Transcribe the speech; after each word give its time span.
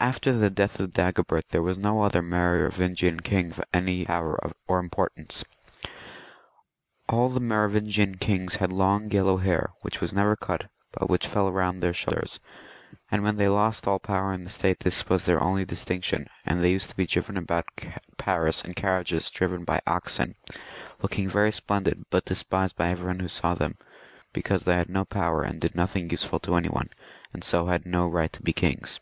After 0.00 0.32
the 0.32 0.48
death 0.48 0.78
of 0.78 0.92
Dagobert 0.92 1.48
there 1.48 1.60
was 1.60 1.76
no 1.76 2.02
other 2.02 2.22
Merovingian 2.22 3.18
king 3.20 3.50
of 3.50 3.60
any 3.74 4.04
power 4.04 4.38
or 4.68 4.78
importance. 4.78 5.44
All 7.08 7.28
the 7.28 7.40
Merovingian 7.40 8.16
kings 8.16 8.54
had 8.54 8.72
long 8.72 9.10
yellow 9.10 9.38
hair 9.38 9.70
which 9.82 10.00
was 10.00 10.12
never 10.14 10.36
cut, 10.36 10.70
but 10.92 11.10
which 11.10 11.26
fell 11.26 11.50
round 11.50 11.82
their 11.82 11.92
shoulders; 11.92 12.38
and 13.10 13.24
when 13.24 13.36
they 13.38 13.48
lost 13.48 13.88
all 13.88 13.98
power 13.98 14.32
in 14.32 14.44
the 14.44 14.50
State 14.50 14.80
this 14.80 15.08
was 15.08 15.24
their 15.24 15.42
only 15.42 15.64
distinction, 15.64 16.28
and 16.46 16.62
they 16.62 16.70
used 16.70 16.88
to 16.90 16.96
be 16.96 17.04
driven 17.06 17.36
about 17.36 17.66
Paris 18.16 18.62
in 18.64 18.74
carriages 18.74 19.28
drawn 19.30 19.64
by 19.64 19.80
oxen, 19.84 20.36
looking 21.02 21.28
very 21.28 21.50
splen 21.50 21.82
did, 21.82 22.04
but 22.08 22.24
despised 22.24 22.76
by 22.76 22.88
every 22.90 23.08
one 23.08 23.18
who 23.18 23.28
saw 23.28 23.52
them, 23.52 23.76
because 24.32 24.62
they 24.62 24.76
had 24.76 24.88
no 24.88 25.04
power 25.04 25.42
and 25.42 25.60
did 25.60 25.74
nothing 25.74 26.08
useful 26.08 26.38
to 26.38 26.54
any 26.54 26.68
one, 26.68 26.88
and 27.34 27.42
so 27.42 27.66
had 27.66 27.84
no 27.84 28.06
right 28.06 28.32
to 28.32 28.40
be 28.42 28.52
kings. 28.52 29.00